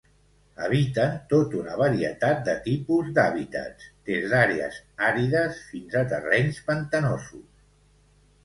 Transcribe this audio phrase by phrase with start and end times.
[0.67, 4.81] Habiten tota una varietat de tipus d'hàbitats, des d'àrees
[5.11, 7.47] àrides fins a terrenys pantanosos.